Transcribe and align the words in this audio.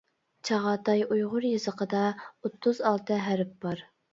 چاغاتاي 0.47 1.03
ئۇيغۇر 1.17 1.45
يېزىقىدا 1.49 2.01
ئوتتۇز 2.25 2.83
ئالتە 2.93 3.21
ھەرپ 3.29 3.57
بار. 3.67 3.89